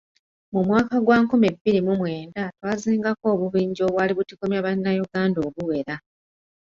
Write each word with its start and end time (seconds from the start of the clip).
Mu 0.53 0.61
mwaka 0.67 0.95
gwa 1.05 1.17
nkumi 1.23 1.47
bbiri 1.53 1.79
mu 1.87 1.93
mwenda 1.99 2.41
twazingako 2.57 3.25
obubinja 3.33 3.81
obwali 3.87 4.11
butigomya 4.17 4.65
bannayuganda 4.65 5.37
obuwera. 5.47 5.95